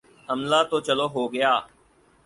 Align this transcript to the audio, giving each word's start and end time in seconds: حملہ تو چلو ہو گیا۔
حملہ 0.29 0.59
تو 0.69 0.77
چلو 0.87 1.05
ہو 1.13 1.23
گیا۔ 1.33 1.51